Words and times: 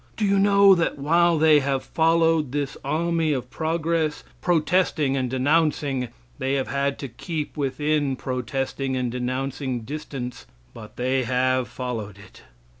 Do 0.17 0.25
you 0.25 0.39
know 0.39 0.73
that 0.73 0.97
while 0.97 1.37
they 1.37 1.59
have 1.59 1.83
followed 1.83 2.51
this 2.53 2.75
army 2.83 3.33
of 3.33 3.51
progress, 3.51 4.23
protesting 4.41 5.15
and 5.15 5.29
denouncing, 5.29 6.07
they 6.39 6.55
have 6.55 6.69
had 6.69 6.97
to 7.01 7.07
keep 7.07 7.55
within 7.55 8.15
protesting 8.15 8.97
and 8.97 9.11
denouncing 9.11 9.81
distance, 9.81 10.47
but 10.73 10.95
they 10.95 11.21
have 11.25 11.67
followed 11.67 12.17
it? 12.17 12.41